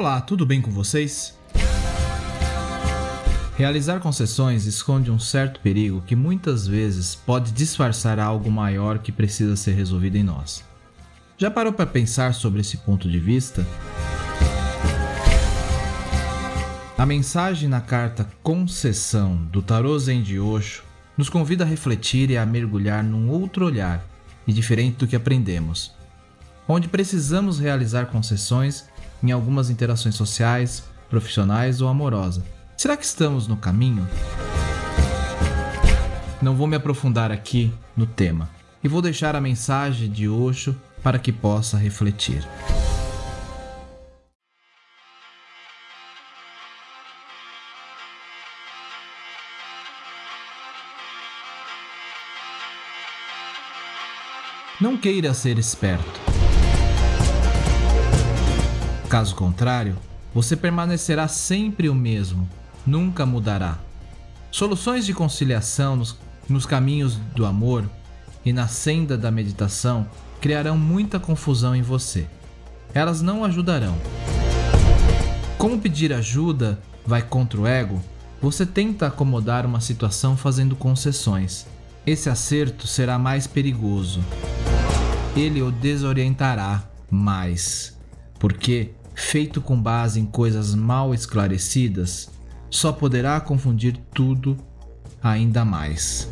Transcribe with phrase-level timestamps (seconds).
[0.00, 1.38] Olá, tudo bem com vocês?
[3.54, 9.56] Realizar concessões esconde um certo perigo que muitas vezes pode disfarçar algo maior que precisa
[9.56, 10.64] ser resolvido em nós.
[11.36, 13.66] Já parou para pensar sobre esse ponto de vista?
[16.96, 20.82] A mensagem na carta Concessão do Tarô Zen de Osho
[21.14, 24.02] nos convida a refletir e a mergulhar num outro olhar
[24.46, 25.92] e diferente do que aprendemos,
[26.66, 28.88] onde precisamos realizar concessões
[29.22, 32.44] em algumas interações sociais, profissionais ou amorosa.
[32.76, 34.08] Será que estamos no caminho?
[36.40, 38.48] Não vou me aprofundar aqui no tema
[38.82, 42.46] e vou deixar a mensagem de Osho para que possa refletir.
[54.80, 56.29] Não queira ser esperto.
[59.10, 59.96] Caso contrário,
[60.32, 62.48] você permanecerá sempre o mesmo,
[62.86, 63.76] nunca mudará.
[64.52, 66.16] Soluções de conciliação nos,
[66.48, 67.90] nos caminhos do amor
[68.44, 70.06] e na senda da meditação
[70.40, 72.28] criarão muita confusão em você.
[72.94, 73.98] Elas não ajudarão.
[75.58, 78.00] Como pedir ajuda vai contra o ego,
[78.40, 81.66] você tenta acomodar uma situação fazendo concessões.
[82.06, 84.24] Esse acerto será mais perigoso.
[85.34, 87.98] Ele o desorientará mais,
[88.38, 92.30] porque feito com base em coisas mal esclarecidas,
[92.68, 94.56] só poderá confundir tudo
[95.22, 96.28] ainda mais.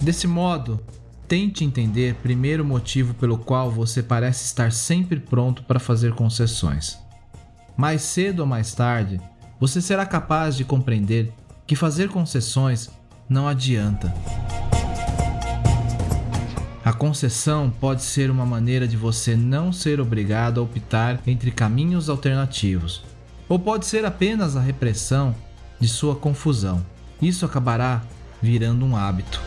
[0.00, 0.80] Desse modo,
[1.26, 6.98] tente entender primeiro o motivo pelo qual você parece estar sempre pronto para fazer concessões.
[7.76, 9.20] Mais cedo ou mais tarde,
[9.58, 11.32] você será capaz de compreender
[11.66, 12.90] que fazer concessões
[13.28, 14.14] não adianta.
[16.84, 22.10] A concessão pode ser uma maneira de você não ser obrigado a optar entre caminhos
[22.10, 23.02] alternativos,
[23.48, 25.34] ou pode ser apenas a repressão
[25.80, 26.84] de sua confusão.
[27.22, 28.02] Isso acabará
[28.42, 29.40] virando um hábito.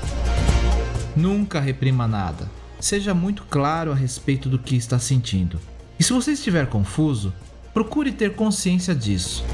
[1.15, 2.49] Nunca reprima nada.
[2.79, 5.59] Seja muito claro a respeito do que está sentindo.
[5.99, 7.31] E se você estiver confuso,
[7.71, 9.45] procure ter consciência disso.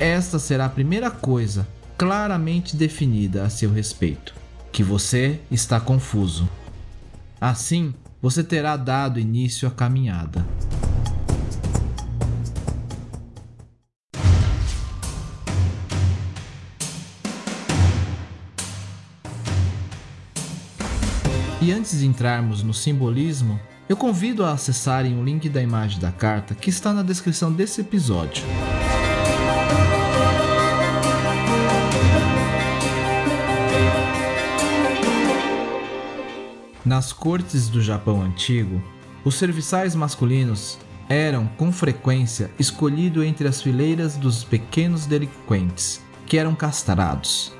[0.00, 6.48] Esta será a primeira coisa claramente definida a seu respeito que você está confuso.
[7.40, 10.46] Assim, você terá dado início à caminhada.
[21.60, 26.12] E antes de entrarmos no simbolismo, eu convido a acessarem o link da imagem da
[26.12, 28.44] carta que está na descrição desse episódio.
[36.88, 38.82] Nas cortes do Japão antigo,
[39.22, 46.54] os serviçais masculinos eram com frequência escolhidos entre as fileiras dos pequenos delinquentes, que eram
[46.54, 47.52] castrados.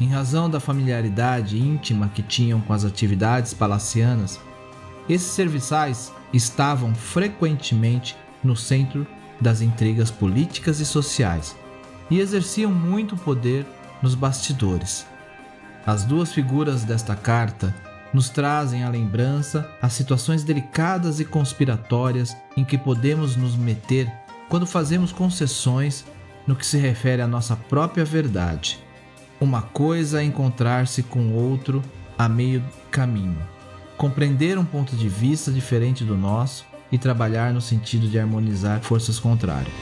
[0.00, 4.40] Em razão da familiaridade íntima que tinham com as atividades palacianas,
[5.06, 9.06] esses serviçais estavam frequentemente no centro
[9.38, 11.54] das intrigas políticas e sociais
[12.10, 13.66] e exerciam muito poder
[14.02, 15.04] nos bastidores.
[15.84, 17.74] As duas figuras desta carta
[18.12, 24.10] nos trazem à lembrança as situações delicadas e conspiratórias em que podemos nos meter
[24.48, 26.04] quando fazemos concessões
[26.46, 28.78] no que se refere à nossa própria verdade.
[29.40, 31.82] Uma coisa é encontrar-se com outro
[32.18, 33.38] a meio caminho,
[33.96, 39.18] compreender um ponto de vista diferente do nosso e trabalhar no sentido de harmonizar forças
[39.18, 39.72] contrárias.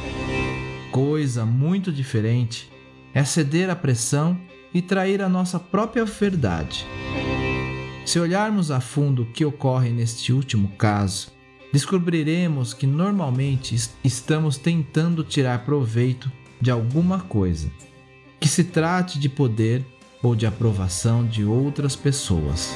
[0.92, 2.70] Coisa muito diferente
[3.14, 4.38] é ceder à pressão
[4.72, 6.86] e trair a nossa própria verdade.
[8.08, 11.30] Se olharmos a fundo o que ocorre neste último caso,
[11.70, 17.70] descobriremos que normalmente estamos tentando tirar proveito de alguma coisa,
[18.40, 19.84] que se trate de poder
[20.22, 22.74] ou de aprovação de outras pessoas.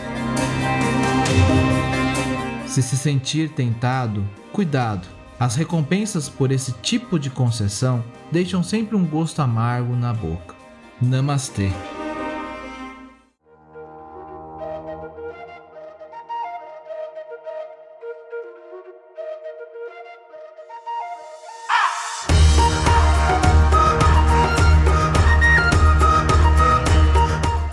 [2.67, 5.09] Se se sentir tentado, cuidado.
[5.41, 10.55] As recompensas por esse tipo de concessão deixam sempre um gosto amargo na boca.
[11.01, 11.71] Namastê.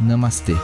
[0.00, 0.54] Namastê.